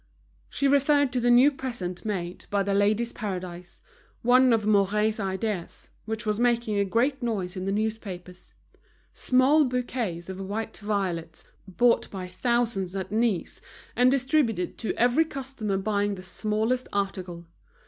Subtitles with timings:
[0.49, 3.81] She referred to the new present made by The Ladies' Paradise,
[4.23, 8.51] one of Mouret's ideas, which was making a great noise in the newspapers;
[9.13, 13.61] small bouquets of white violets, bought by thousands at Nice
[13.95, 17.45] and distributed to every customer buying the smallest article.